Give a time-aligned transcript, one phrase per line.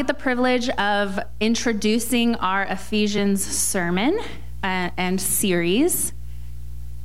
[0.00, 4.18] get the privilege of introducing our Ephesians sermon
[4.62, 6.14] uh, and series.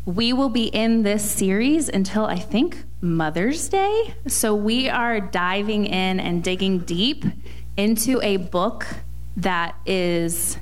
[0.05, 4.15] We will be in this series until I think Mother's Day.
[4.27, 7.25] So we are diving in and digging deep
[7.75, 8.87] into a book
[9.35, 10.57] that is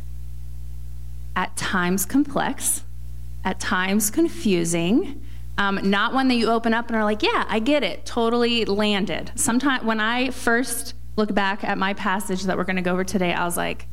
[1.35, 2.83] at times complex,
[3.43, 5.23] at times confusing.
[5.59, 8.65] Um, not one that you open up and are like, yeah, I get it, totally
[8.65, 9.33] landed.
[9.35, 13.03] Sometimes when I first look back at my passage that we're going to go over
[13.03, 13.87] today, I was like,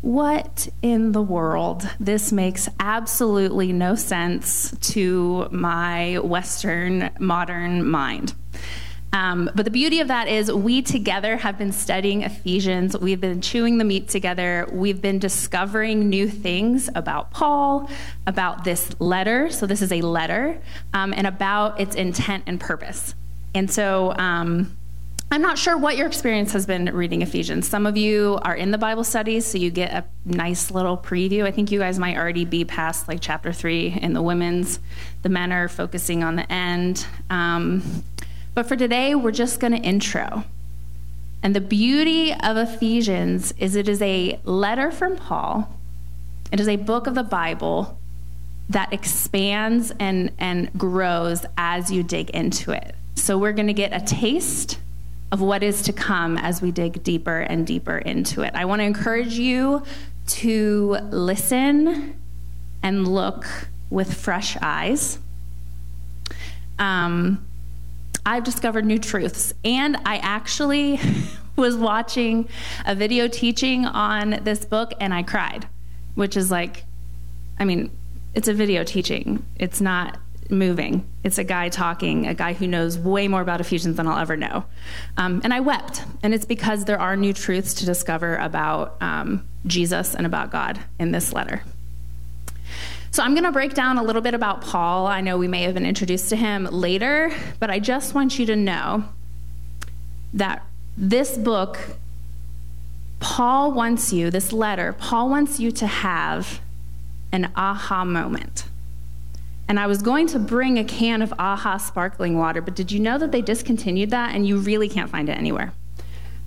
[0.00, 1.88] what in the world?
[1.98, 8.34] This makes absolutely no sense to my Western modern mind.
[9.12, 12.96] Um, but the beauty of that is, we together have been studying Ephesians.
[12.96, 14.68] We've been chewing the meat together.
[14.72, 17.90] We've been discovering new things about Paul,
[18.26, 19.50] about this letter.
[19.50, 20.60] So, this is a letter,
[20.94, 23.14] um, and about its intent and purpose.
[23.52, 24.76] And so, um,
[25.32, 27.68] I'm not sure what your experience has been reading Ephesians.
[27.68, 31.44] Some of you are in the Bible studies, so you get a nice little preview.
[31.44, 34.80] I think you guys might already be past like chapter three in the women's.
[35.22, 37.06] The men are focusing on the end.
[37.30, 38.02] Um,
[38.54, 40.42] but for today, we're just going to intro.
[41.44, 45.78] And the beauty of Ephesians is it is a letter from Paul,
[46.50, 47.96] it is a book of the Bible
[48.68, 52.96] that expands and, and grows as you dig into it.
[53.14, 54.78] So we're going to get a taste
[55.32, 58.54] of what is to come as we dig deeper and deeper into it.
[58.54, 59.82] I want to encourage you
[60.26, 62.20] to listen
[62.82, 63.46] and look
[63.90, 65.18] with fresh eyes.
[66.78, 67.46] Um,
[68.24, 69.52] I've discovered new truths.
[69.64, 71.00] And I actually
[71.56, 72.48] was watching
[72.86, 75.68] a video teaching on this book and I cried,
[76.14, 76.84] which is like,
[77.58, 77.90] I mean,
[78.34, 79.44] it's a video teaching.
[79.56, 80.18] It's not
[80.50, 81.08] moving.
[81.24, 84.36] It's a guy talking, a guy who knows way more about Ephesians than I'll ever
[84.36, 84.64] know.
[85.16, 86.04] Um, and I wept.
[86.22, 90.80] And it's because there are new truths to discover about um, Jesus and about God
[90.98, 91.62] in this letter.
[93.12, 95.06] So I'm going to break down a little bit about Paul.
[95.06, 98.46] I know we may have been introduced to him later, but I just want you
[98.46, 99.04] to know
[100.32, 100.64] that
[100.96, 101.78] this book,
[103.18, 106.60] Paul wants you, this letter, Paul wants you to have
[107.32, 108.64] an aha moment.
[109.70, 112.98] And I was going to bring a can of aha sparkling water, but did you
[112.98, 115.72] know that they discontinued that and you really can't find it anywhere?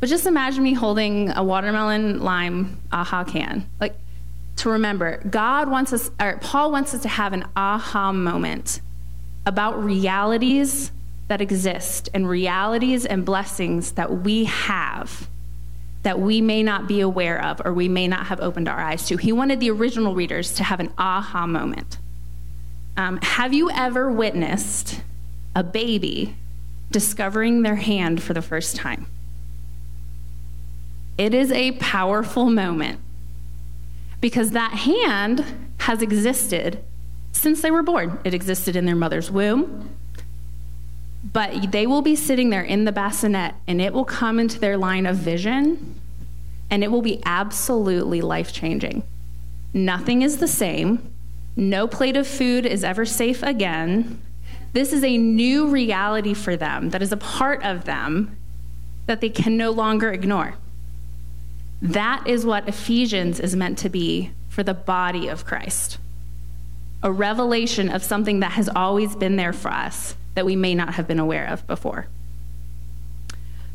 [0.01, 3.65] But just imagine me holding a watermelon lime aha can.
[3.79, 3.95] Like,
[4.57, 8.81] to remember God wants us, or Paul wants us to have an aha moment
[9.45, 10.91] about realities
[11.29, 15.29] that exist and realities and blessings that we have
[16.01, 19.07] that we may not be aware of or we may not have opened our eyes
[19.07, 19.15] to.
[19.15, 21.99] He wanted the original readers to have an aha moment.
[22.95, 25.01] Um, have you ever witnessed
[25.55, 26.35] a baby
[26.91, 29.07] discovering their hand for the first time?
[31.17, 32.99] It is a powerful moment
[34.21, 35.43] because that hand
[35.79, 36.83] has existed
[37.31, 38.19] since they were born.
[38.23, 39.89] It existed in their mother's womb.
[41.31, 44.77] But they will be sitting there in the bassinet and it will come into their
[44.77, 45.99] line of vision
[46.69, 49.03] and it will be absolutely life changing.
[49.73, 51.12] Nothing is the same.
[51.55, 54.21] No plate of food is ever safe again.
[54.73, 58.37] This is a new reality for them that is a part of them
[59.05, 60.55] that they can no longer ignore.
[61.81, 65.99] That is what Ephesians is meant to be for the body of Christ
[67.03, 70.93] a revelation of something that has always been there for us that we may not
[70.95, 72.07] have been aware of before.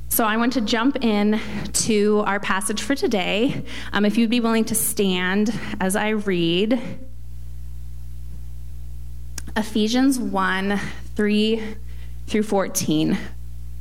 [0.09, 1.39] So I want to jump in
[1.75, 3.63] to our passage for today.
[3.93, 6.81] Um, if you'd be willing to stand as I read
[9.59, 10.81] Ephesians 1
[11.17, 11.77] 3
[12.27, 13.19] through 14.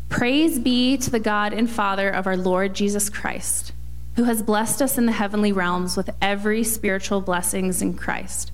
[0.10, 3.72] Praise be to the God and Father of our Lord Jesus Christ
[4.18, 8.52] who has blessed us in the heavenly realms with every spiritual blessings in Christ.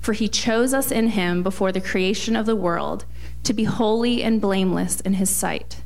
[0.00, 3.04] For he chose us in him before the creation of the world
[3.44, 5.80] to be holy and blameless in his sight.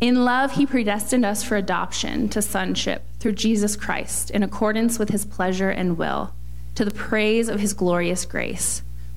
[0.00, 5.10] In love, he predestined us for adoption to sonship through Jesus Christ in accordance with
[5.10, 6.34] his pleasure and will,
[6.74, 8.82] to the praise of his glorious grace,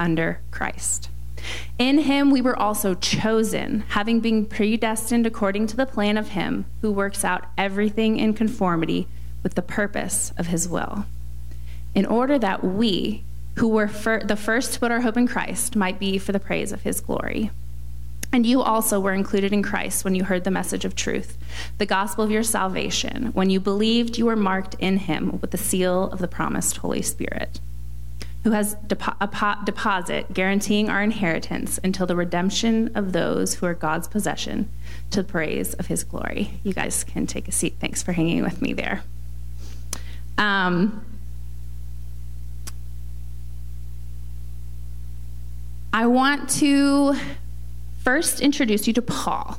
[0.00, 1.10] under Christ.
[1.78, 6.66] In him we were also chosen, having been predestined according to the plan of him
[6.80, 9.06] who works out everything in conformity
[9.42, 11.06] with the purpose of his will,
[11.94, 13.22] in order that we,
[13.56, 16.40] who were fir- the first to put our hope in Christ, might be for the
[16.40, 17.50] praise of his glory.
[18.32, 21.36] And you also were included in Christ when you heard the message of truth,
[21.78, 23.26] the gospel of your salvation.
[23.32, 27.02] When you believed, you were marked in him with the seal of the promised Holy
[27.02, 27.60] Spirit,
[28.44, 33.66] who has depo- a po- deposit guaranteeing our inheritance until the redemption of those who
[33.66, 34.70] are God's possession
[35.10, 36.58] to the praise of his glory.
[36.62, 37.74] You guys can take a seat.
[37.80, 39.02] Thanks for hanging with me there.
[40.38, 41.04] Um,
[45.92, 47.14] I want to
[48.02, 49.58] first introduce you to Paul.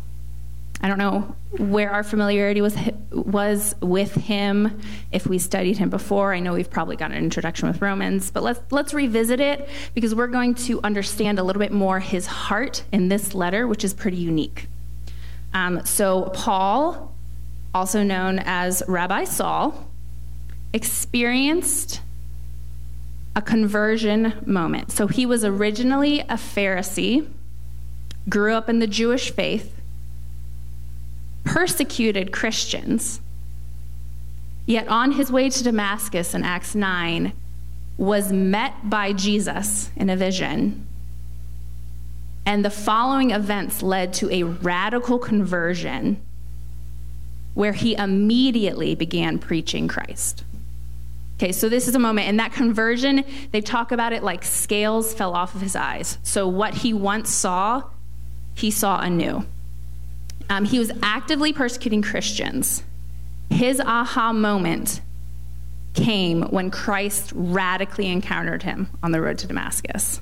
[0.82, 2.76] I don't know where our familiarity was
[3.12, 4.82] was with him
[5.12, 6.34] if we studied him before.
[6.34, 10.16] I know we've probably got an introduction with Romans, but let's let's revisit it because
[10.16, 13.94] we're going to understand a little bit more his heart in this letter, which is
[13.94, 14.68] pretty unique.
[15.54, 17.14] Um, so Paul,
[17.74, 19.88] also known as Rabbi Saul,
[20.74, 22.02] experienced
[23.36, 24.92] a conversion moment.
[24.92, 27.28] So he was originally a Pharisee
[28.30, 29.81] grew up in the Jewish faith,
[31.52, 33.20] persecuted Christians,
[34.66, 37.34] yet on his way to Damascus in Acts 9,
[37.98, 40.88] was met by Jesus in a vision.
[42.46, 46.22] And the following events led to a radical conversion
[47.54, 50.46] where he immediately began preaching Christ.
[51.36, 52.30] Okay, so this is a moment.
[52.30, 56.18] In that conversion, they talk about it like scales fell off of his eyes.
[56.24, 57.84] So what he once saw
[58.54, 59.46] he saw anew.
[60.50, 62.84] Um, he was actively persecuting Christians.
[63.50, 65.02] His aha moment
[65.94, 70.22] came when Christ radically encountered him on the road to Damascus.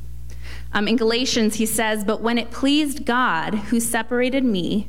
[0.74, 4.88] Um, in Galatians, he says, But when it pleased God, who separated me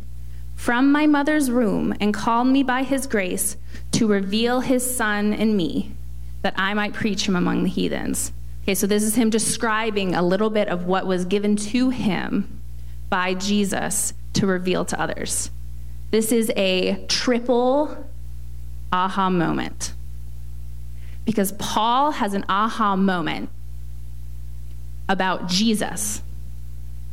[0.54, 3.56] from my mother's womb and called me by his grace
[3.92, 5.92] to reveal his son in me,
[6.42, 8.32] that I might preach him among the heathens.
[8.62, 12.60] Okay, so this is him describing a little bit of what was given to him
[13.08, 15.50] by Jesus to reveal to others.
[16.10, 18.06] This is a triple
[18.92, 19.92] aha moment.
[21.24, 23.50] Because Paul has an aha moment
[25.08, 26.22] about Jesus,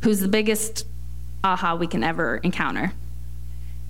[0.02, 0.86] who's the biggest
[1.44, 2.92] aha we can ever encounter.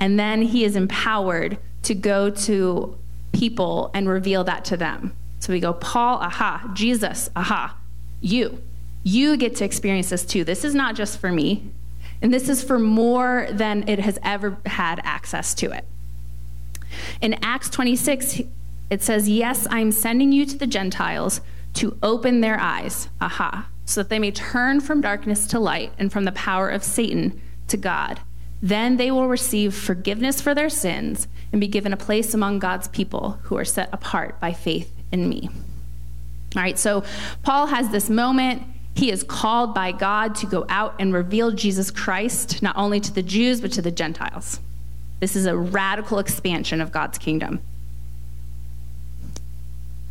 [0.01, 2.97] And then he is empowered to go to
[3.33, 5.15] people and reveal that to them.
[5.41, 7.77] So we go, Paul, aha, Jesus, aha,
[8.21, 8.63] you.
[9.05, 10.45] You get to experience this too.
[10.45, 11.71] This is not just for me.
[12.21, 15.85] And this is for more than it has ever had access to it.
[17.21, 18.43] In Acts 26,
[18.91, 21.41] it says, Yes, I'm sending you to the Gentiles
[21.75, 26.13] to open their eyes, aha, so that they may turn from darkness to light and
[26.13, 28.21] from the power of Satan to God.
[28.61, 32.89] Then they will receive forgiveness for their sins and be given a place among God's
[32.89, 35.49] people who are set apart by faith in me.
[36.57, 37.05] All right, so
[37.43, 38.63] Paul has this moment.
[38.99, 43.15] He is called by God to go out and reveal Jesus Christ, not only to
[43.15, 44.59] the Jews, but to the Gentiles.
[45.21, 47.61] This is a radical expansion of God's kingdom.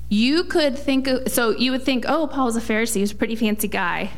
[0.07, 3.15] You could think, so you would think, oh, Paul was a Pharisee, he was a
[3.15, 4.11] pretty fancy guy.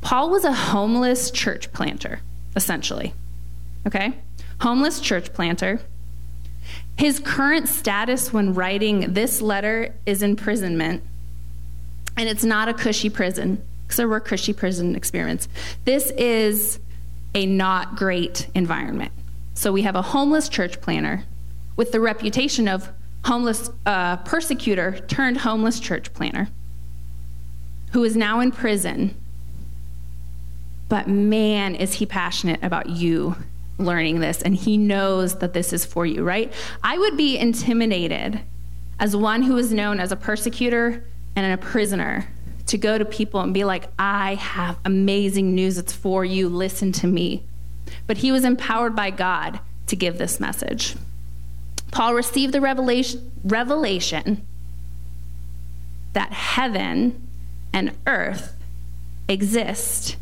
[0.00, 2.22] Paul was a homeless church planter,
[2.56, 3.14] essentially.
[3.86, 4.14] Okay?
[4.62, 5.80] Homeless church planter.
[6.98, 11.04] His current status when writing this letter is imprisonment,
[12.16, 15.48] and it's not a cushy prison because there were cushy prison experiments.
[15.84, 16.80] This is
[17.34, 19.12] a not great environment.
[19.54, 21.24] So we have a homeless church planner
[21.76, 22.90] with the reputation of
[23.24, 26.48] homeless uh, persecutor turned homeless church planner
[27.92, 29.14] who is now in prison.
[30.88, 33.36] But man, is he passionate about you
[33.78, 36.52] learning this, and he knows that this is for you, right?
[36.82, 38.40] I would be intimidated
[38.98, 42.28] as one who is known as a persecutor and a prisoner
[42.66, 45.78] to go to people and be like, I have amazing news.
[45.78, 46.48] It's for you.
[46.48, 47.44] Listen to me.
[48.06, 50.96] But he was empowered by God to give this message.
[51.92, 54.44] Paul received the revelation, revelation
[56.12, 57.28] that heaven
[57.72, 58.56] and earth
[59.28, 60.16] exist,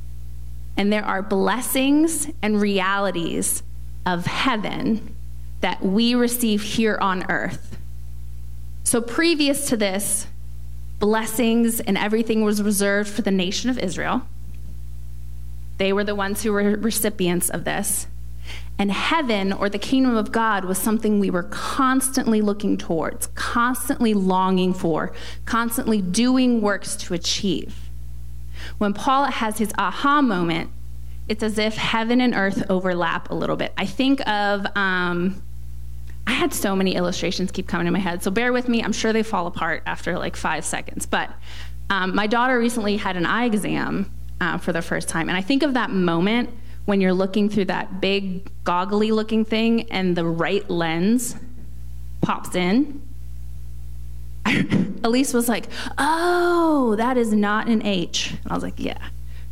[0.76, 3.62] and there are blessings and realities
[4.04, 5.14] of heaven
[5.60, 7.78] that we receive here on earth.
[8.82, 10.26] So, previous to this,
[10.98, 14.22] blessings and everything was reserved for the nation of Israel.
[15.78, 18.06] They were the ones who were recipients of this.
[18.78, 24.14] And heaven or the kingdom of God was something we were constantly looking towards, constantly
[24.14, 25.12] longing for,
[25.44, 27.88] constantly doing works to achieve.
[28.78, 30.70] When Paul has his aha moment,
[31.28, 33.72] it's as if heaven and earth overlap a little bit.
[33.78, 35.42] I think of um,
[36.26, 38.82] I had so many illustrations keep coming in my head, so bear with me.
[38.82, 41.06] I'm sure they fall apart after like five seconds.
[41.06, 41.30] But
[41.90, 45.42] um, my daughter recently had an eye exam uh, for the first time, and I
[45.42, 46.50] think of that moment
[46.84, 51.36] when you're looking through that big goggly looking thing and the right lens
[52.20, 53.02] pops in.
[55.04, 55.66] Elise was like,
[55.98, 58.32] Oh, that is not an H.
[58.42, 58.98] And I was like, Yeah,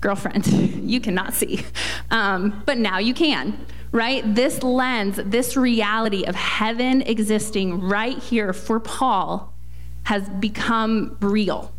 [0.00, 0.46] girlfriend,
[0.90, 1.64] you cannot see.
[2.10, 4.34] Um, but now you can, right?
[4.34, 9.52] This lens, this reality of heaven existing right here for Paul
[10.04, 11.72] has become real.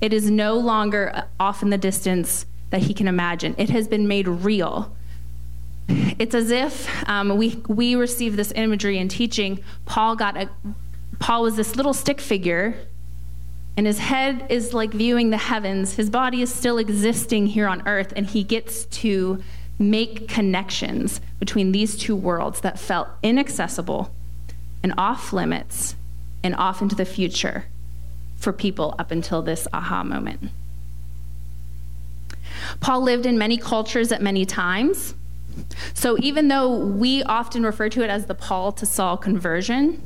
[0.00, 3.54] It is no longer off in the distance that he can imagine.
[3.58, 4.94] It has been made real.
[5.88, 9.62] It's as if um, we, we receive this imagery in teaching.
[9.86, 10.48] Paul got a
[11.18, 12.76] Paul was this little stick figure,
[13.76, 15.94] and his head is like viewing the heavens.
[15.94, 19.42] His body is still existing here on earth, and he gets to
[19.78, 24.12] make connections between these two worlds that felt inaccessible
[24.82, 25.94] and off limits
[26.42, 27.66] and off into the future
[28.36, 30.50] for people up until this aha moment.
[32.80, 35.14] Paul lived in many cultures at many times.
[35.94, 40.00] So even though we often refer to it as the Paul to Saul conversion,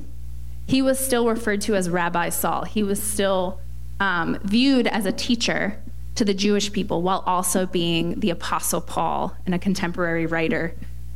[0.66, 2.64] he was still referred to as Rabbi Saul.
[2.64, 3.60] He was still
[4.00, 5.78] um, viewed as a teacher
[6.22, 10.72] to the Jewish people while also being the Apostle Paul and a contemporary writer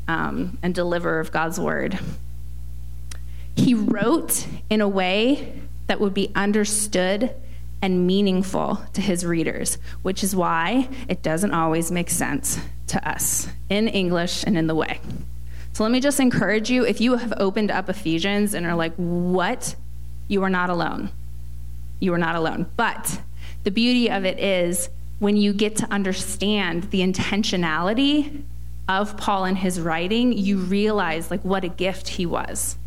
[0.08, 1.96] um, and deliverer of God's word.
[3.54, 7.32] He wrote in a way that would be understood
[7.80, 12.58] and meaningful to his readers, which is why it doesn't always make sense
[12.88, 14.98] to us in English and in the way.
[15.72, 18.94] So let me just encourage you if you have opened up Ephesians and are like,
[18.96, 19.76] what?
[20.26, 21.10] You are not alone.
[22.00, 22.66] You are not alone.
[22.76, 23.20] But
[23.66, 28.44] the beauty of it is when you get to understand the intentionality
[28.88, 32.78] of Paul and his writing, you realize like what a gift he was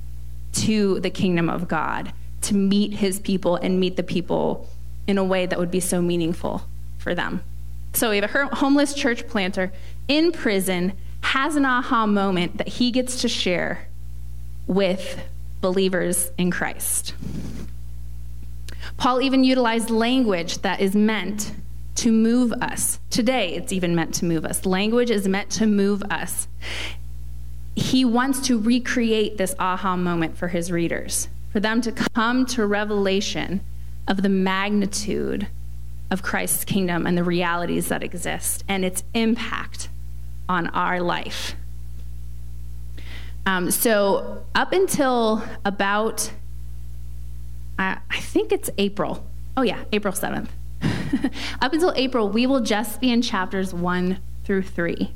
[0.53, 4.69] to the kingdom of God to meet his people and meet the people
[5.05, 6.61] in a way that would be so meaningful
[6.97, 7.43] for them.
[7.91, 9.73] So we have a homeless church planter
[10.07, 13.89] in prison has an aha moment that he gets to share
[14.65, 15.21] with
[15.59, 17.15] believers in Christ.
[18.99, 21.53] Paul even utilized language that is meant
[21.95, 22.99] to move us.
[23.09, 24.65] Today, it's even meant to move us.
[24.65, 26.49] Language is meant to move us.
[27.75, 32.65] He wants to recreate this aha moment for his readers, for them to come to
[32.65, 33.61] revelation
[34.05, 35.47] of the magnitude
[36.11, 39.87] of Christ's kingdom and the realities that exist and its impact
[40.49, 41.55] on our life.
[43.45, 46.31] Um, so, up until about,
[47.79, 49.25] I think it's April.
[49.55, 50.49] Oh, yeah, April 7th.
[51.61, 55.13] up until April, we will just be in chapters 1 through 3.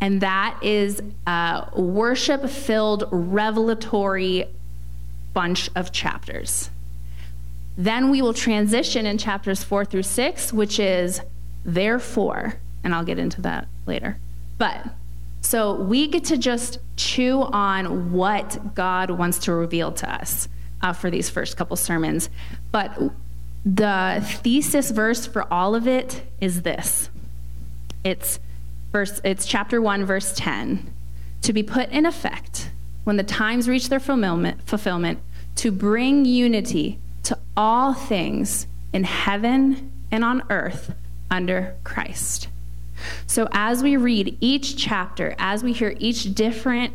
[0.00, 4.46] And that is a worship filled, revelatory
[5.32, 6.70] bunch of chapters.
[7.76, 11.20] Then we will transition in chapters four through six, which is
[11.64, 14.18] therefore, and I'll get into that later.
[14.58, 14.84] But
[15.40, 20.48] so we get to just chew on what God wants to reveal to us
[20.82, 22.28] uh, for these first couple sermons.
[22.70, 22.98] But
[23.64, 27.08] the thesis verse for all of it is this.
[28.04, 28.40] It's
[28.90, 30.92] verse it's chapter 1 verse 10.
[31.42, 32.70] To be put in effect
[33.04, 35.20] when the times reach their fulfillment, fulfillment
[35.56, 40.94] to bring unity to all things in heaven and on earth
[41.30, 42.48] under Christ.
[43.26, 46.94] So, as we read each chapter, as we hear each different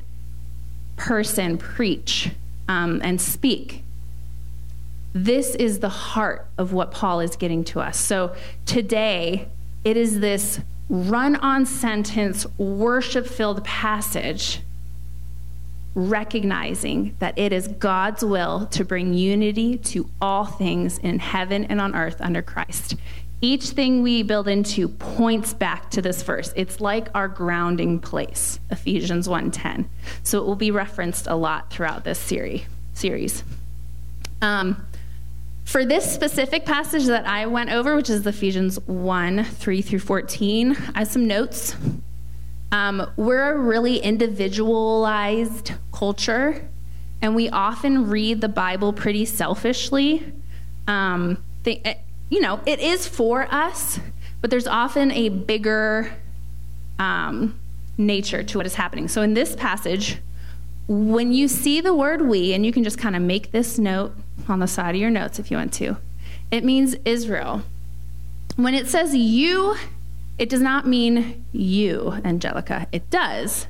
[0.96, 2.32] person preach
[2.68, 3.84] um, and speak,
[5.14, 7.98] this is the heart of what Paul is getting to us.
[7.98, 9.48] So, today,
[9.84, 10.60] it is this
[10.90, 14.62] run on sentence, worship filled passage
[15.98, 21.82] recognizing that it is God's will to bring unity to all things in heaven and
[21.82, 22.96] on earth under Christ.
[23.40, 26.52] Each thing we build into points back to this verse.
[26.56, 29.88] It's like our grounding place, Ephesians 1:10.
[30.24, 32.20] So it will be referenced a lot throughout this
[32.94, 33.44] series.
[34.42, 34.86] Um,
[35.66, 40.78] for this specific passage that I went over, which is Ephesians 1 3 through 14,
[40.96, 41.76] I have some notes
[42.72, 46.68] um, we're a really individualized culture,
[47.22, 50.34] and we often read the Bible pretty selfishly.
[50.86, 54.00] Um, they, you know, it is for us,
[54.42, 56.14] but there's often a bigger
[57.00, 57.60] um,
[57.98, 59.08] nature to what is happening.
[59.08, 60.18] So in this passage,
[60.88, 64.14] when you see the word we, and you can just kind of make this note
[64.48, 65.98] on the side of your notes if you want to,
[66.52, 67.64] it means Israel.
[68.56, 69.76] When it says you
[70.38, 72.88] it does not mean you, Angelica.
[72.92, 73.68] It does.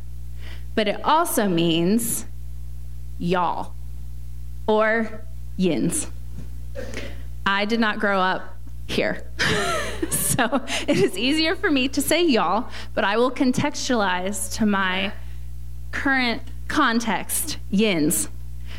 [0.76, 2.26] But it also means
[3.18, 3.74] y'all
[4.68, 5.22] or
[5.56, 6.08] yins.
[7.48, 8.56] I did not grow up
[8.88, 9.26] here.
[10.10, 15.14] so it is easier for me to say y'all, but I will contextualize to my
[15.94, 18.28] current context yins.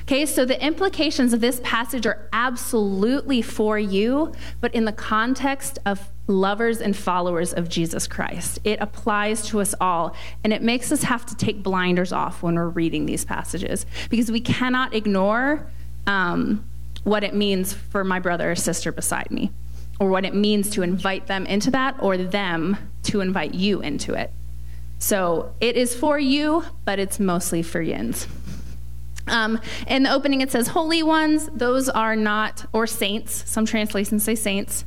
[0.02, 5.78] Okay, so the implications of this passage are absolutely for you, but in the context
[5.87, 8.58] of lovers and followers of Jesus Christ.
[8.64, 12.56] It applies to us all, and it makes us have to take blinders off when
[12.56, 15.70] we're reading these passages because we cannot ignore
[16.06, 16.64] um,
[17.09, 19.50] what it means for my brother or sister beside me,
[19.99, 24.15] or what it means to invite them into that, or them to invite you into
[24.15, 24.31] it.
[24.99, 28.27] So it is for you, but it's mostly for yins.
[29.27, 31.49] Um, in the opening, it says holy ones.
[31.53, 33.45] Those are not, or saints.
[33.47, 34.85] Some translations say saints.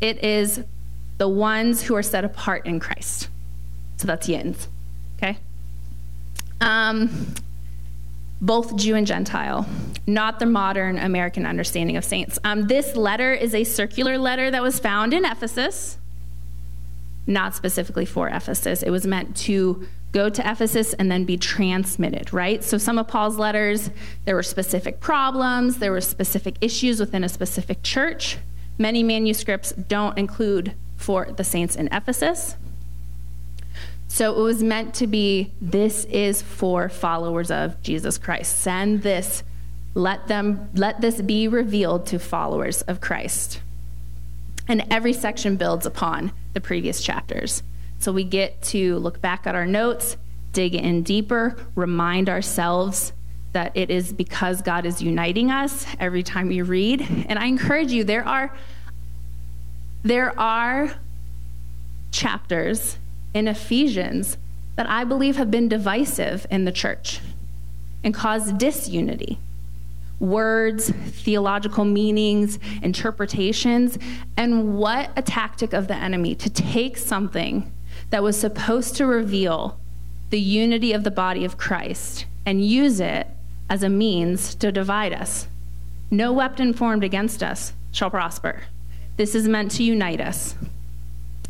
[0.00, 0.62] It is
[1.18, 3.28] the ones who are set apart in Christ.
[3.96, 4.68] So that's yins.
[5.16, 5.38] Okay?
[6.60, 7.34] Um,
[8.40, 9.66] both Jew and Gentile,
[10.06, 12.38] not the modern American understanding of saints.
[12.44, 15.98] Um, this letter is a circular letter that was found in Ephesus,
[17.26, 18.82] not specifically for Ephesus.
[18.82, 22.62] It was meant to go to Ephesus and then be transmitted, right?
[22.62, 23.90] So some of Paul's letters,
[24.24, 28.38] there were specific problems, there were specific issues within a specific church.
[28.78, 32.56] Many manuscripts don't include for the saints in Ephesus.
[34.08, 38.58] So it was meant to be this is for followers of Jesus Christ.
[38.60, 39.42] Send this,
[39.94, 43.60] let them let this be revealed to followers of Christ.
[44.68, 47.62] And every section builds upon the previous chapters.
[47.98, 50.16] So we get to look back at our notes,
[50.52, 53.12] dig in deeper, remind ourselves
[53.52, 57.00] that it is because God is uniting us every time we read.
[57.28, 58.54] And I encourage you, there are
[60.02, 60.94] there are
[62.12, 62.98] chapters
[63.36, 64.38] in Ephesians
[64.76, 67.20] that I believe have been divisive in the church
[68.02, 69.38] and caused disunity.
[70.18, 73.98] Words, theological meanings, interpretations,
[74.38, 77.70] and what a tactic of the enemy to take something
[78.08, 79.78] that was supposed to reveal
[80.30, 83.26] the unity of the body of Christ and use it
[83.68, 85.46] as a means to divide us.
[86.10, 88.62] No weapon formed against us shall prosper.
[89.18, 90.54] This is meant to unite us.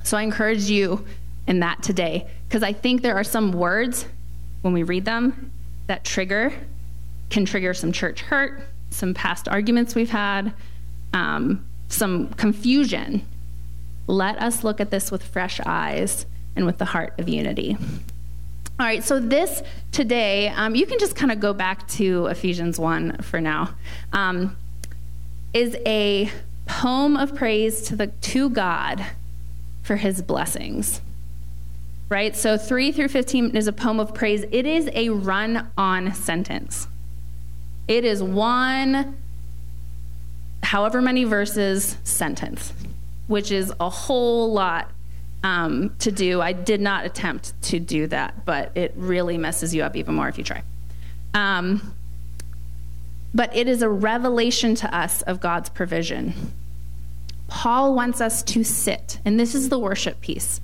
[0.03, 1.05] So I encourage you
[1.47, 4.07] in that today because I think there are some words
[4.63, 5.53] when we read them
[5.87, 6.53] that trigger,
[7.31, 10.53] can trigger some church hurt, some past arguments we've had,
[11.13, 13.27] um, some confusion.
[14.07, 17.77] Let us look at this with fresh eyes and with the heart of unity.
[18.79, 22.79] All right, so this today, um, you can just kind of go back to Ephesians
[22.79, 23.71] 1 for now,
[24.13, 24.57] um,
[25.55, 26.31] is a
[26.67, 29.07] poem of praise to, the, to God
[29.83, 31.01] for his blessings.
[32.09, 32.37] Right?
[32.37, 34.45] So 3 through 15 is a poem of praise.
[34.53, 36.87] It is a run on sentence.
[37.89, 39.17] It is one,
[40.63, 42.73] however many verses, sentence,
[43.27, 44.91] which is a whole lot
[45.43, 46.41] um, to do.
[46.41, 50.29] I did not attempt to do that, but it really messes you up even more
[50.29, 50.63] if you try.
[51.35, 51.95] Um,
[53.35, 56.53] but it is a revelation to us of God's provision.
[57.49, 60.61] Paul wants us to sit, and this is the worship piece.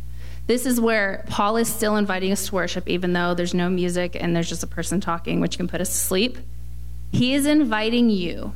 [0.47, 4.17] This is where Paul is still inviting us to worship, even though there's no music
[4.19, 6.39] and there's just a person talking, which can put us to sleep.
[7.13, 8.55] He is inviting you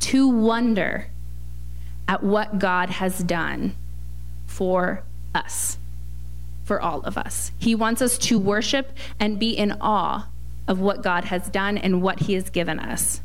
[0.00, 1.08] to wonder
[2.06, 3.74] at what God has done
[4.46, 5.02] for
[5.34, 5.78] us,
[6.64, 7.52] for all of us.
[7.58, 10.28] He wants us to worship and be in awe
[10.68, 13.20] of what God has done and what He has given us.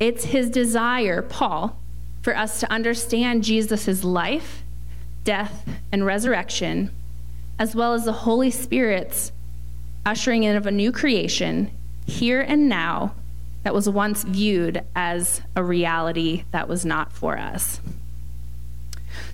[0.00, 1.78] It's His desire, Paul,
[2.22, 4.62] for us to understand Jesus' life,
[5.24, 6.90] death, and resurrection,
[7.58, 9.32] as well as the Holy Spirit's
[10.04, 11.70] ushering in of a new creation
[12.06, 13.14] here and now
[13.62, 17.80] that was once viewed as a reality that was not for us.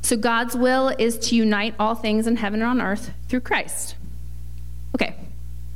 [0.02, 3.94] So God's will is to unite all things in heaven and on earth through Christ.
[4.94, 5.14] Okay,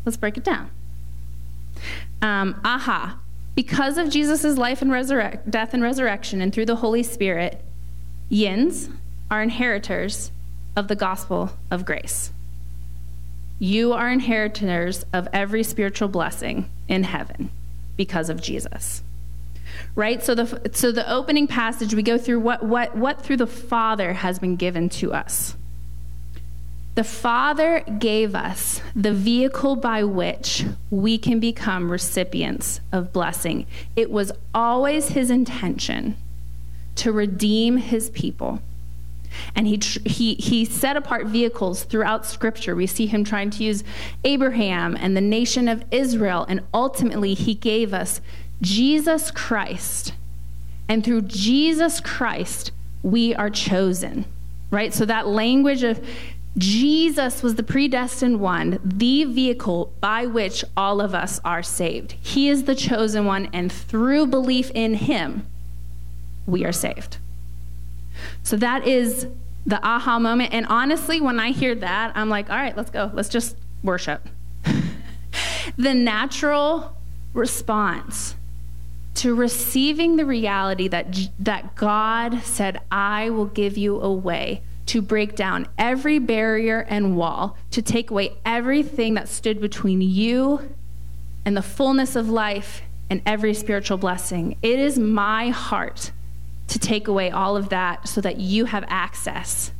[0.05, 0.70] let's break it down.
[2.20, 3.18] Um, aha.
[3.55, 4.90] Because of Jesus' life and
[5.51, 7.62] death and resurrection, and through the Holy Spirit,
[8.29, 8.88] yins
[9.33, 10.31] are inheritors
[10.77, 12.31] of the gospel of grace.
[13.59, 17.51] You are inheritors of every spiritual blessing in heaven
[17.97, 19.03] because of Jesus
[19.95, 20.23] right?
[20.23, 24.14] So the, so the opening passage, we go through what, what, what through the Father
[24.14, 25.57] has been given to us.
[26.95, 33.66] The Father gave us the vehicle by which we can become recipients of blessing.
[33.97, 36.16] It was always His intention
[36.97, 38.61] to redeem His people,
[39.55, 42.75] And he, he, he set apart vehicles throughout Scripture.
[42.75, 43.85] We see him trying to use
[44.25, 46.47] Abraham and the nation of Israel.
[46.49, 48.21] And ultimately, he gave us
[48.61, 50.14] Jesus Christ.
[50.88, 54.25] And through Jesus Christ, we are chosen,
[54.71, 54.92] right?
[54.92, 56.05] So that language of
[56.59, 62.12] Jesus was the predestined one, the vehicle by which all of us are saved.
[62.21, 65.47] He is the chosen one, and through belief in him,
[66.47, 67.16] we are saved.
[68.42, 69.26] So that is
[69.66, 70.52] the aha moment.
[70.52, 73.11] And honestly, when I hear that, I'm like, all right, let's go.
[73.14, 74.28] Let's just worship.
[75.76, 76.96] the natural
[77.35, 78.35] response
[79.14, 85.00] to receiving the reality that, that God said, I will give you a way to
[85.00, 90.74] break down every barrier and wall, to take away everything that stood between you
[91.44, 94.56] and the fullness of life and every spiritual blessing.
[94.62, 96.11] It is my heart
[96.72, 99.72] to take away all of that so that you have access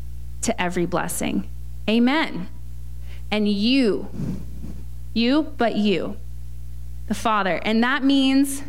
[0.43, 1.49] to every blessing.
[1.89, 2.49] Amen.
[3.31, 4.11] And you,
[5.15, 6.19] you, but you,
[7.09, 7.63] the Father.
[7.65, 8.63] And that means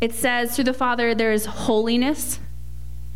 [0.00, 2.40] it says through the Father there is holiness.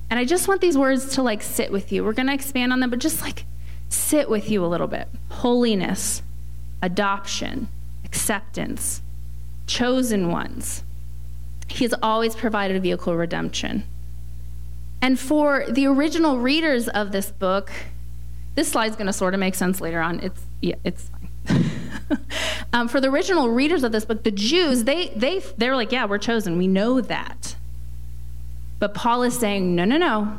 [0.09, 2.05] And I just want these words to like sit with you.
[2.05, 3.45] We're going to expand on them, but just like
[3.89, 5.09] sit with you a little bit.
[5.31, 6.23] Holiness,
[6.81, 7.67] adoption,
[8.05, 9.03] acceptance,
[9.67, 10.85] chosen ones.
[11.67, 13.83] He has always provided a vehicle of redemption.
[15.01, 17.71] And for the original readers of this book,
[18.55, 20.21] this slide's going to sort of make sense later on.
[20.21, 21.71] It's yeah, it's fine.
[22.73, 26.07] um, for the original readers of this book, the Jews, they they they're like, yeah,
[26.07, 26.59] we're chosen.
[26.59, 27.57] We know that.
[28.79, 30.39] But Paul is saying, no, no, no.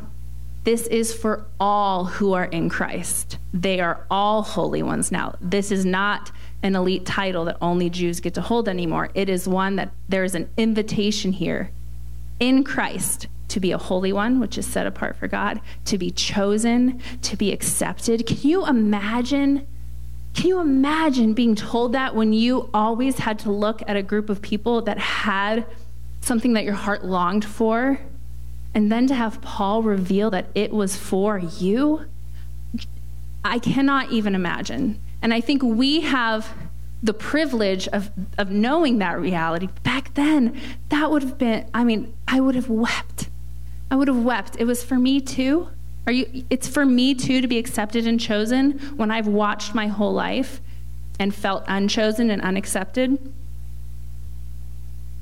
[0.65, 3.37] This is for all who are in Christ.
[3.53, 5.35] They are all holy ones now.
[5.39, 9.09] This is not an elite title that only Jews get to hold anymore.
[9.13, 11.71] It is one that there is an invitation here
[12.39, 16.11] in Christ to be a holy one, which is set apart for God, to be
[16.11, 18.25] chosen, to be accepted.
[18.25, 19.67] Can you imagine?
[20.33, 24.29] Can you imagine being told that when you always had to look at a group
[24.29, 25.65] of people that had
[26.21, 27.99] something that your heart longed for,
[28.73, 32.05] and then to have Paul reveal that it was for you?
[33.43, 34.99] I cannot even imagine.
[35.21, 36.53] And I think we have
[37.01, 39.69] the privilege of, of knowing that reality.
[39.83, 40.59] Back then,
[40.89, 43.28] that would have been, I mean, I would have wept
[43.91, 44.55] I would have wept.
[44.59, 45.69] It was for me too.
[46.07, 49.87] Are you it's for me too to be accepted and chosen when I've watched my
[49.87, 50.61] whole life
[51.19, 53.19] and felt unchosen and unaccepted.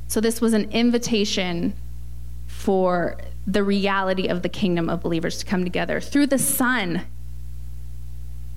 [0.07, 1.73] So this was an invitation
[2.45, 5.99] for the reality of the kingdom of believers to come together.
[5.99, 7.03] Through the Son,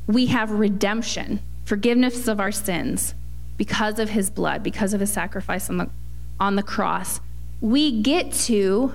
[0.07, 3.14] we have redemption, forgiveness of our sins
[3.57, 5.90] because of his blood, because of his sacrifice on the,
[6.38, 7.20] on the cross.
[7.61, 8.94] We get to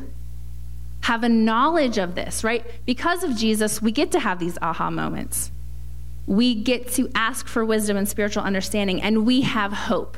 [1.05, 2.65] have a knowledge of this, right?
[2.83, 5.51] Because of Jesus, we get to have these aha moments.
[6.25, 10.17] We get to ask for wisdom and spiritual understanding, and we have hope.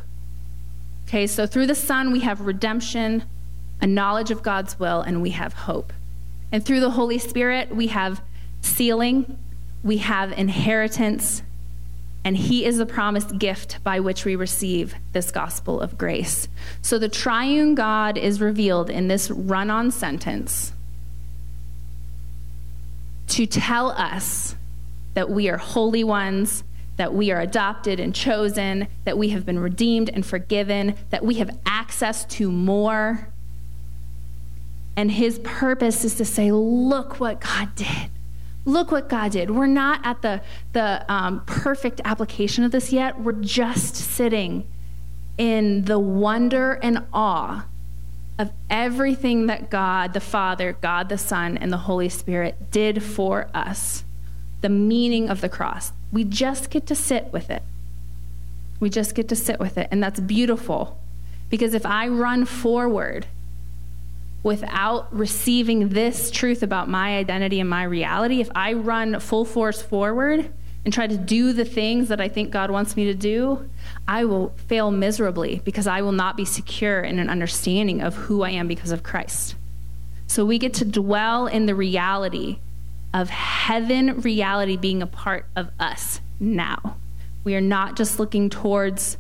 [1.06, 3.26] Okay, so through the Son, we have redemption,
[3.82, 5.92] a knowledge of God's will, and we have hope.
[6.54, 8.22] And through the Holy Spirit, we have
[8.62, 9.38] sealing,
[9.84, 11.44] we have inheritance,
[12.24, 16.48] and He is the promised gift by which we receive this gospel of grace.
[16.82, 20.72] So the triune God is revealed in this run on sentence
[23.28, 24.56] to tell us
[25.14, 26.64] that we are holy ones,
[26.98, 31.36] that we are adopted and chosen, that we have been redeemed and forgiven, that we
[31.36, 33.30] have access to more.
[34.96, 38.10] And his purpose is to say, look what God did.
[38.66, 39.52] Look what God did.
[39.52, 40.42] We're not at the,
[40.74, 43.20] the um, perfect application of this yet.
[43.20, 44.68] We're just sitting
[45.38, 47.66] in the wonder and awe
[48.40, 53.50] of everything that God the Father, God the Son, and the Holy Spirit did for
[53.54, 54.04] us,
[54.62, 55.92] the meaning of the cross.
[56.12, 57.64] We just get to sit with it.
[58.80, 59.88] We just get to sit with it.
[59.92, 61.00] And that's beautiful
[61.50, 63.26] because if I run forward
[64.44, 69.82] without receiving this truth about my identity and my reality, if I run full force
[69.82, 70.54] forward
[70.86, 73.70] and try to do the things that I think God wants me to do,
[74.08, 78.44] I will fail miserably because I will not be secure in an understanding of who
[78.44, 79.56] I am because of Christ.
[80.28, 82.60] So we get to dwell in the reality
[83.14, 86.98] of heaven reality being a part of us now.
[87.44, 89.18] We are not just looking towards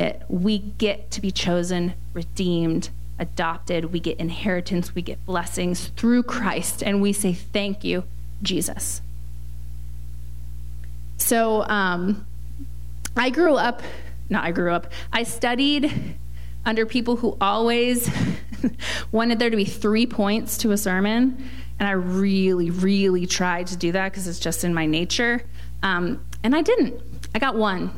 [0.00, 0.22] it.
[0.28, 3.92] We get to be chosen, redeemed, adopted.
[3.92, 8.04] We get inheritance, we get blessings through Christ, and we say, Thank you,
[8.42, 9.02] Jesus.
[11.18, 12.26] So um,
[13.16, 13.82] I grew up,
[14.30, 15.92] not I grew up, I studied
[16.64, 18.10] under people who always
[19.12, 21.50] wanted there to be three points to a sermon.
[21.78, 25.42] And I really, really tried to do that because it's just in my nature.
[25.82, 27.00] Um, and I didn't.
[27.34, 27.90] I got one.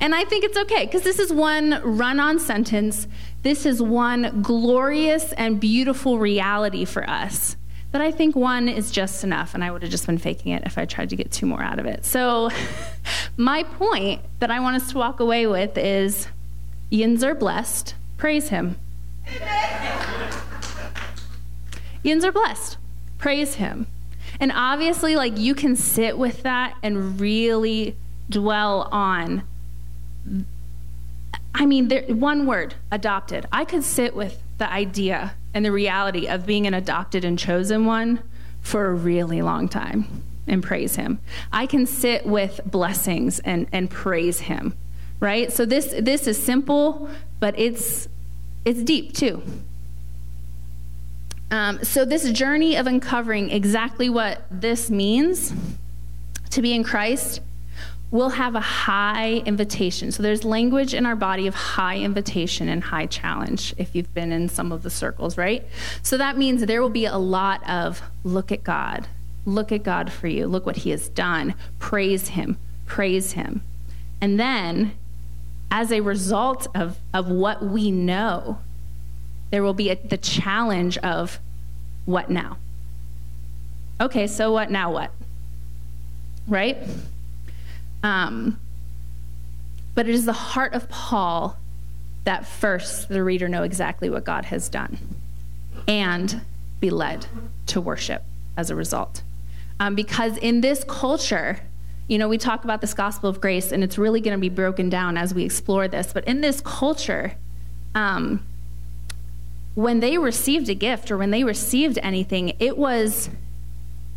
[0.00, 3.08] and I think it's okay because this is one run on sentence.
[3.42, 7.56] This is one glorious and beautiful reality for us.
[7.94, 10.64] But I think one is just enough, and I would have just been faking it
[10.66, 12.04] if I tried to get two more out of it.
[12.04, 12.50] So,
[13.36, 16.26] my point that I want us to walk away with is
[16.90, 18.74] yins are blessed, praise him.
[22.02, 22.78] Yins are blessed,
[23.18, 23.86] praise him.
[24.40, 27.94] And obviously, like, you can sit with that and really
[28.28, 29.44] dwell on.
[31.54, 33.46] I mean, there, one word, adopted.
[33.52, 37.86] I could sit with the idea and the reality of being an adopted and chosen
[37.86, 38.22] one
[38.60, 41.18] for a really long time and praise him.
[41.52, 44.74] I can sit with blessings and, and praise him.
[45.20, 45.52] Right?
[45.52, 47.08] So this this is simple,
[47.40, 48.08] but it's
[48.64, 49.42] it's deep too.
[51.50, 55.54] Um, so this journey of uncovering exactly what this means
[56.50, 57.40] to be in Christ
[58.14, 60.12] we'll have a high invitation.
[60.12, 64.30] So there's language in our body of high invitation and high challenge if you've been
[64.30, 65.66] in some of the circles, right?
[66.00, 69.08] So that means there will be a lot of look at God.
[69.44, 70.46] Look at God for you.
[70.46, 71.56] Look what he has done.
[71.80, 72.56] Praise him.
[72.86, 73.62] Praise him.
[74.20, 74.92] And then
[75.72, 78.60] as a result of, of what we know,
[79.50, 81.40] there will be a, the challenge of
[82.04, 82.58] what now?
[84.00, 85.10] Okay, so what now what?
[86.46, 86.78] Right?
[88.04, 88.60] Um,
[89.94, 91.56] but it is the heart of Paul
[92.24, 94.98] that first the reader know exactly what God has done
[95.88, 96.42] and
[96.80, 97.26] be led
[97.66, 98.22] to worship
[98.56, 99.22] as a result.
[99.80, 101.60] Um, because in this culture,
[102.06, 104.50] you know, we talk about this gospel of grace, and it's really going to be
[104.50, 106.12] broken down as we explore this.
[106.12, 107.34] But in this culture,
[107.94, 108.44] um,
[109.74, 113.30] when they received a gift or when they received anything, it was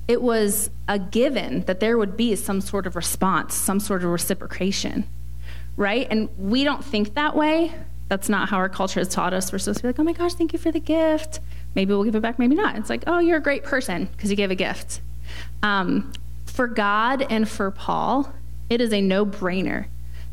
[0.07, 4.09] it was a given that there would be some sort of response, some sort of
[4.09, 5.05] reciprocation,
[5.75, 6.07] right?
[6.09, 7.73] And we don't think that way.
[8.07, 9.51] That's not how our culture has taught us.
[9.51, 11.41] We're supposed to be like, oh my gosh, thank you for the gift.
[11.75, 12.77] Maybe we'll give it back, maybe not.
[12.77, 15.01] It's like, oh, you're a great person because you gave a gift.
[15.61, 16.13] Um,
[16.45, 18.33] for God and for Paul,
[18.69, 19.87] it is a no brainer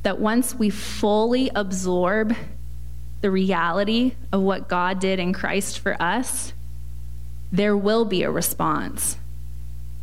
[0.04, 2.36] that once we fully absorb
[3.22, 6.52] the reality of what God did in Christ for us,
[7.50, 9.16] there will be a response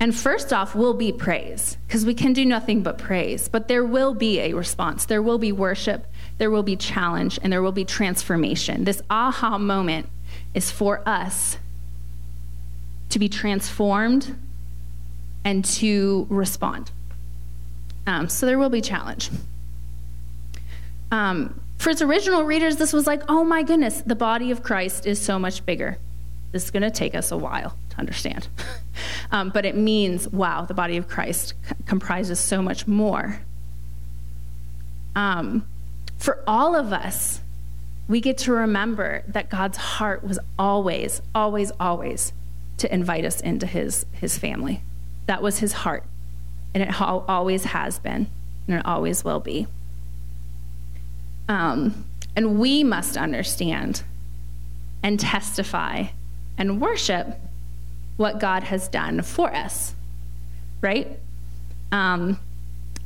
[0.01, 3.47] and first off, will be praise, because we can do nothing but praise.
[3.47, 5.05] But there will be a response.
[5.05, 6.07] There will be worship,
[6.39, 8.83] there will be challenge, and there will be transformation.
[8.83, 10.09] This aha moment
[10.55, 11.59] is for us
[13.09, 14.35] to be transformed
[15.45, 16.89] and to respond.
[18.07, 19.29] Um, so there will be challenge.
[21.11, 25.05] Um, for its original readers, this was like, oh my goodness, the body of Christ
[25.05, 25.99] is so much bigger.
[26.53, 28.47] This is going to take us a while to understand.
[29.31, 33.41] um, but it means, wow, the body of Christ c- comprises so much more.
[35.15, 35.67] Um,
[36.17, 37.41] for all of us,
[38.07, 42.33] we get to remember that God's heart was always, always, always
[42.77, 44.81] to invite us into his, his family.
[45.27, 46.03] That was his heart.
[46.73, 48.27] And it always has been,
[48.67, 49.67] and it always will be.
[51.47, 54.03] Um, and we must understand
[55.03, 56.07] and testify
[56.57, 57.39] and worship
[58.17, 59.95] what God has done for us,
[60.81, 61.19] right?
[61.91, 62.39] Um,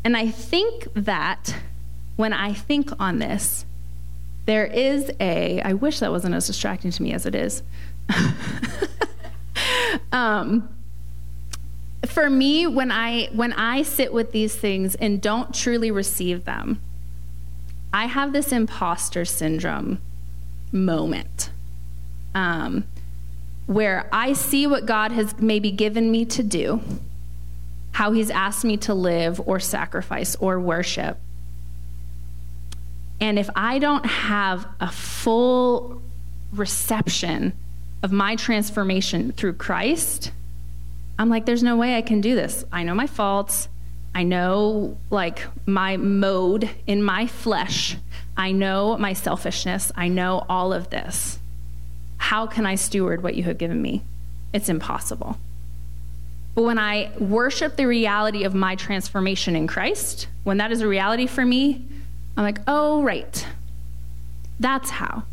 [0.03, 1.55] and I think that
[2.15, 3.65] when I think on this,
[4.45, 7.63] there is a, I wish that wasn't as distracting to me as it is.
[10.11, 10.69] um,
[12.05, 16.79] for me, when I when I sit with these things and don't truly receive them,
[17.91, 19.99] I have this imposter syndrome
[20.71, 21.49] moment.
[22.35, 22.83] Um,
[23.67, 26.81] where I see what God has maybe given me to do,
[27.93, 31.17] how He's asked me to live or sacrifice or worship.
[33.19, 36.01] And if I don't have a full
[36.51, 37.53] reception
[38.03, 40.31] of my transformation through Christ,
[41.17, 42.65] I'm like, there's no way I can do this.
[42.71, 43.69] I know my faults.
[44.13, 47.97] I know, like, my mode in my flesh.
[48.37, 49.91] I know my selfishness.
[49.95, 51.39] I know all of this.
[52.25, 54.01] How can I steward what you have given me?
[54.51, 55.37] It's impossible.
[56.55, 60.87] But when I worship the reality of my transformation in Christ, when that is a
[60.87, 61.85] reality for me,
[62.35, 63.45] I'm like, oh, right.
[64.59, 65.25] That's how.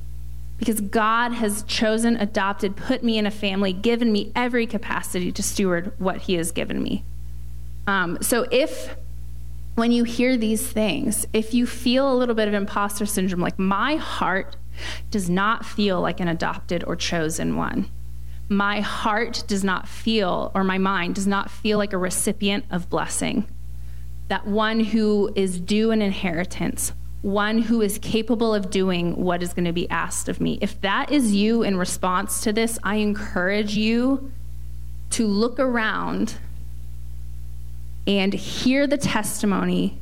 [0.59, 5.43] Because God has chosen, adopted, put me in a family, given me every capacity to
[5.43, 7.05] steward what He has given me.
[7.87, 8.97] Um, so if
[9.77, 13.59] when you hear these things, if you feel a little bit of imposter syndrome, like
[13.59, 14.57] my heart
[15.11, 17.89] does not feel like an adopted or chosen one.
[18.53, 22.89] my heart does not feel, or my mind does not feel like a recipient of
[22.89, 23.47] blessing.
[24.29, 29.53] That one who is due an inheritance, one who is capable of doing what is
[29.53, 30.59] going to be asked of me.
[30.61, 34.33] If that is you in response to this, I encourage you
[35.11, 36.37] to look around
[38.07, 39.99] and hear the testimony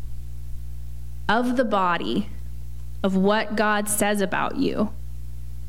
[1.29, 2.29] of the body
[3.03, 4.93] of what God says about you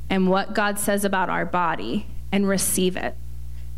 [0.10, 3.15] and what God says about our body and receive it.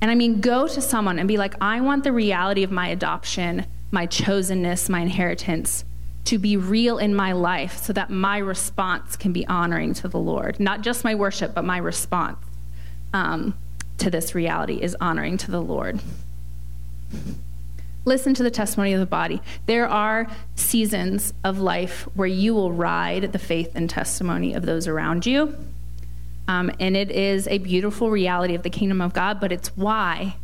[0.02, 2.88] And I mean, go to someone and be like, I want the reality of my
[2.88, 5.86] adoption, my chosenness, my inheritance
[6.26, 10.20] to be real in my life so that my response can be honoring to the
[10.20, 10.60] Lord.
[10.60, 12.38] Not just my worship, but my response
[13.14, 13.58] um,
[13.98, 16.00] to this reality is honoring to the Lord.
[18.06, 19.42] Listen to the testimony of the body.
[19.66, 24.88] There are seasons of life where you will ride the faith and testimony of those
[24.88, 25.56] around you.
[26.48, 30.36] Um, and it is a beautiful reality of the kingdom of God, but it's why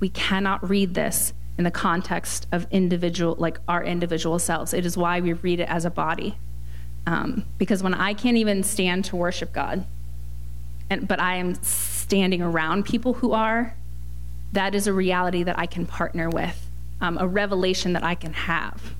[0.00, 4.74] we cannot read this in the context of individual, like our individual selves.
[4.74, 6.36] It is why we read it as a body.
[7.06, 9.86] Um, because when I can't even stand to worship God,
[10.90, 13.76] and, but I am standing around people who are,
[14.52, 16.65] that is a reality that I can partner with
[17.00, 18.94] um, a revelation that I can have.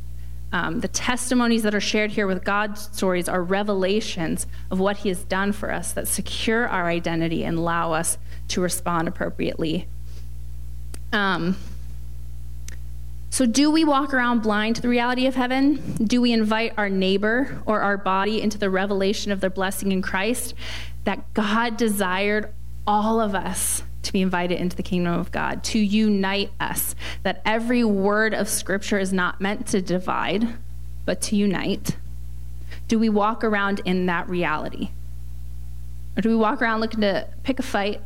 [0.53, 5.09] Um, the testimonies that are shared here with God's stories are revelations of what He
[5.09, 8.17] has done for us that secure our identity and allow us
[8.49, 9.89] to respond appropriately.
[11.13, 11.57] Um,
[13.29, 15.77] so, do we walk around blind to the reality of heaven?
[16.03, 20.01] Do we invite our neighbor or our body into the revelation of their blessing in
[20.01, 20.55] Christ?
[21.05, 22.53] That God desired
[22.87, 26.95] all of us to be invited into the kingdom of God, to unite us.
[27.25, 30.47] That every word of Scripture is not meant to divide,
[31.05, 31.97] but to unite.
[32.89, 34.91] Do we walk around in that reality?
[36.17, 38.01] Or do we walk around looking to pick a fight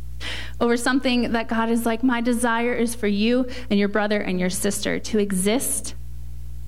[0.60, 4.40] over something that God is like, my desire is for you and your brother and
[4.40, 5.94] your sister to exist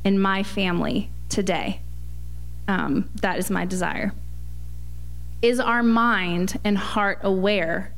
[0.05, 1.81] in my family today?
[2.69, 4.13] Um, that is my desire.
[5.41, 7.93] Is our mind and heart aware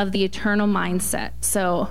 [0.00, 1.32] of the eternal mindset.
[1.42, 1.90] So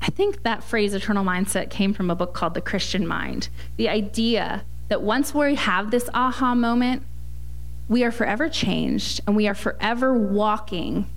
[0.00, 3.50] I think that phrase, eternal mindset, came from a book called The Christian Mind.
[3.76, 7.02] The idea that once we have this aha moment,
[7.88, 11.10] we are forever changed and we are forever walking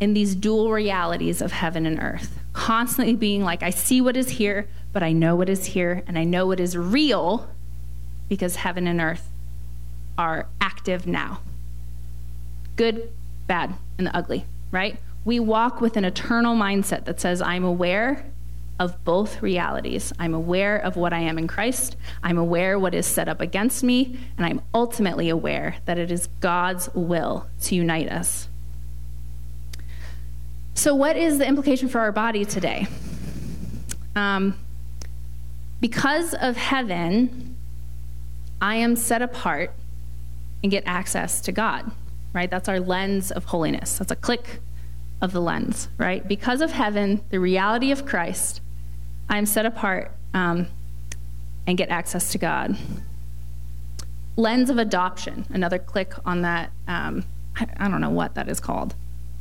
[0.00, 4.30] in these dual realities of heaven and earth, constantly being like, I see what is
[4.30, 7.48] here, but I know what is here, and I know what is real
[8.28, 9.30] because heaven and earth
[10.18, 11.40] are active now.
[12.74, 13.10] Good,
[13.46, 14.98] bad, and the ugly, right?
[15.26, 18.24] We walk with an eternal mindset that says, I'm aware
[18.78, 20.12] of both realities.
[20.20, 21.96] I'm aware of what I am in Christ.
[22.22, 26.28] I'm aware what is set up against me, and I'm ultimately aware that it is
[26.40, 28.48] God's will to unite us.
[30.74, 32.86] So, what is the implication for our body today?
[34.14, 34.56] Um,
[35.80, 37.56] because of heaven,
[38.60, 39.72] I am set apart
[40.62, 41.90] and get access to God,
[42.32, 42.50] right?
[42.50, 43.98] That's our lens of holiness.
[43.98, 44.60] That's a click
[45.20, 46.26] of the lens, right?
[46.26, 48.60] Because of heaven, the reality of Christ,
[49.28, 50.66] I am set apart um,
[51.66, 52.76] and get access to God.
[54.36, 56.70] Lens of adoption, another click on that.
[56.86, 57.24] Um,
[57.56, 58.94] I, I, don't know what that is called,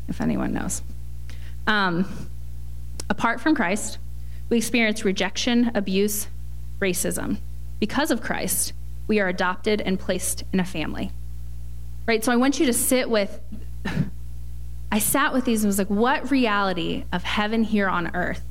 [0.07, 0.81] if anyone knows.
[1.67, 2.29] Um,
[3.09, 3.97] apart from Christ,
[4.47, 6.27] we experience rejection, abuse,
[6.79, 7.37] racism.
[7.79, 8.71] Because of Christ,
[9.07, 11.11] we are adopted and placed in a family.
[12.05, 12.23] Right?
[12.23, 13.41] So I want you to sit with
[14.95, 18.45] I sat with these and was like, what reality of heaven here on earth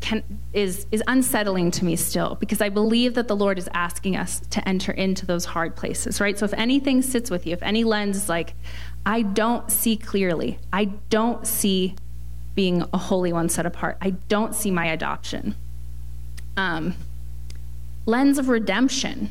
[0.00, 2.36] can, is, is unsettling to me still?
[2.36, 6.20] Because I believe that the Lord is asking us to enter into those hard places,
[6.20, 6.38] right?
[6.38, 8.54] So if anything sits with you, if any lens is like,
[9.04, 11.96] I don't see clearly, I don't see
[12.54, 15.56] being a holy one set apart, I don't see my adoption.
[16.56, 16.94] Um,
[18.06, 19.30] lens of redemption.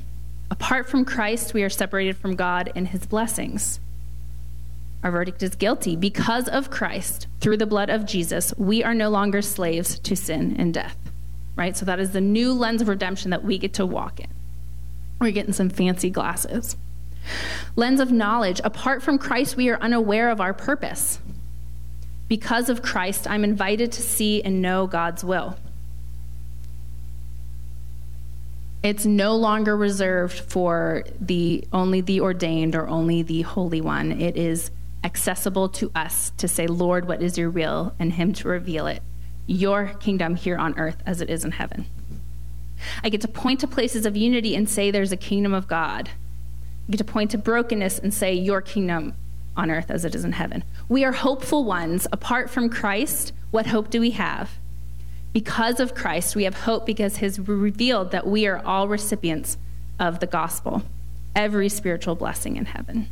[0.52, 3.80] Apart from Christ, we are separated from God and his blessings.
[5.06, 5.96] Our verdict is guilty.
[5.96, 10.56] Because of Christ, through the blood of Jesus, we are no longer slaves to sin
[10.58, 10.98] and death.
[11.56, 11.78] Right?
[11.78, 14.26] So that is the new lens of redemption that we get to walk in.
[15.22, 16.76] We're getting some fancy glasses.
[17.76, 18.60] Lens of knowledge.
[18.64, 21.20] Apart from Christ, we are unaware of our purpose.
[22.28, 25.56] Because of Christ, I'm invited to see and know God's will.
[28.82, 34.12] It's no longer reserved for the only the ordained or only the holy one.
[34.12, 34.72] It is
[35.06, 39.04] accessible to us to say, Lord, what is your will, and Him to reveal it.
[39.46, 41.86] Your kingdom here on earth as it is in heaven.
[43.04, 46.10] I get to point to places of unity and say, There's a kingdom of God.
[46.88, 49.14] I get to point to brokenness and say, Your kingdom
[49.56, 50.64] on earth as it is in heaven.
[50.90, 52.08] We are hopeful ones.
[52.12, 54.58] Apart from Christ, what hope do we have?
[55.32, 59.58] Because of Christ, we have hope because has revealed that we are all recipients
[60.00, 60.84] of the gospel,
[61.36, 63.08] every spiritual blessing in heaven.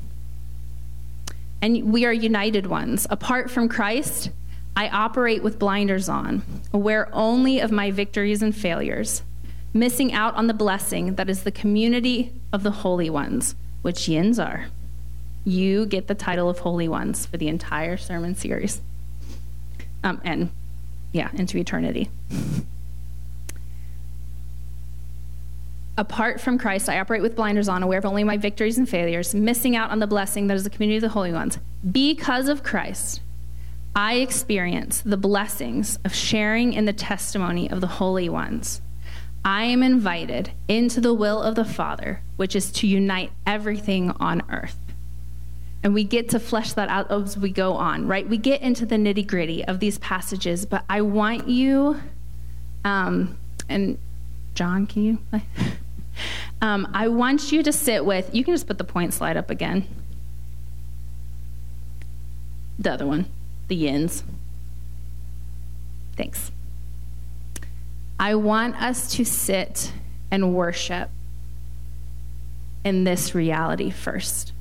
[1.64, 3.08] And we are united ones.
[3.10, 4.32] Apart from Christ,
[4.76, 6.44] I operate with blinders on,
[6.74, 9.24] aware only of my victories and failures,
[9.74, 14.40] missing out on the blessing that is the community of the holy ones, which yins
[14.40, 14.66] are.
[15.46, 18.82] You get the title of holy ones for the entire sermon series.
[20.04, 20.52] Um, and
[21.14, 22.10] yeah, into eternity.
[25.96, 29.36] Apart from Christ, I operate with blinders on, aware of only my victories and failures,
[29.36, 31.60] missing out on the blessing that is the community of the holy ones.
[31.92, 33.22] Because of Christ,
[33.96, 38.82] I experience the blessings of sharing in the testimony of the holy ones.
[39.46, 44.42] I am invited into the will of the Father, which is to unite everything on
[44.50, 44.78] earth.
[45.84, 48.28] And we get to flesh that out as we go on, right?
[48.28, 52.02] We get into the nitty gritty of these passages, but I want you,
[52.84, 53.38] um,
[53.70, 54.00] and
[54.56, 55.20] John, can you?
[56.64, 59.50] um, I want you to sit with, you can just put the point slide up
[59.50, 59.86] again.
[62.80, 63.26] The other one,
[63.68, 64.24] the yins.
[66.16, 66.52] Thanks.
[68.18, 69.92] I want us to sit
[70.32, 71.10] and worship
[72.86, 74.54] in this reality first.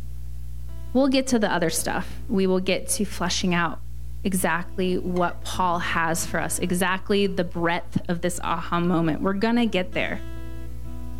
[0.92, 2.16] We'll get to the other stuff.
[2.28, 3.78] We will get to fleshing out
[4.24, 9.22] exactly what Paul has for us, exactly the breadth of this aha moment.
[9.22, 10.20] We're going to get there.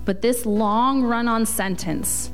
[0.05, 2.31] But this long run on sentence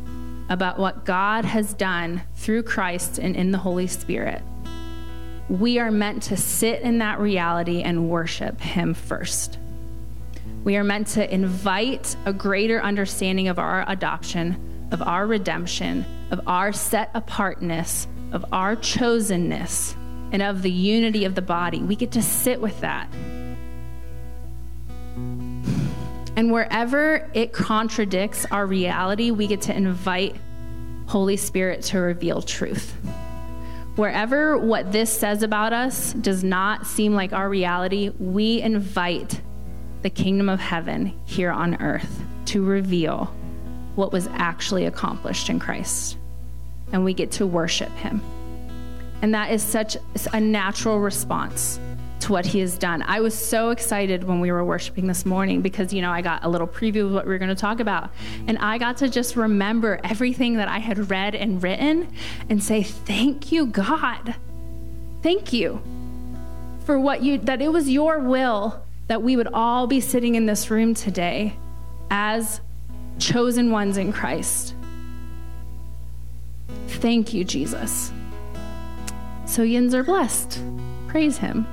[0.49, 4.43] about what God has done through Christ and in the Holy Spirit,
[5.49, 9.59] we are meant to sit in that reality and worship Him first.
[10.65, 16.41] We are meant to invite a greater understanding of our adoption, of our redemption, of
[16.47, 19.95] our set apartness, of our chosenness,
[20.33, 21.81] and of the unity of the body.
[21.83, 23.09] We get to sit with that.
[26.39, 30.37] And wherever it contradicts our reality, we get to invite
[31.09, 32.93] Holy Spirit to reveal truth.
[33.97, 39.41] Wherever what this says about us does not seem like our reality, we invite
[40.03, 43.25] the kingdom of heaven here on earth to reveal
[43.97, 46.19] what was actually accomplished in Christ.
[46.93, 48.23] And we get to worship him.
[49.23, 49.97] And that is such
[50.33, 51.81] a natural response
[52.29, 53.03] what he has done.
[53.03, 56.45] I was so excited when we were worshiping this morning because, you know, I got
[56.45, 58.11] a little preview of what we were going to talk about.
[58.47, 62.13] And I got to just remember everything that I had read and written
[62.49, 64.35] and say, Thank you, God.
[65.23, 65.83] Thank you
[66.85, 70.47] for what you, that it was your will that we would all be sitting in
[70.47, 71.57] this room today
[72.11, 72.61] as
[73.19, 74.75] chosen ones in Christ.
[76.87, 78.13] Thank you, Jesus.
[79.47, 80.61] So yins are blessed.
[81.09, 81.67] Praise him.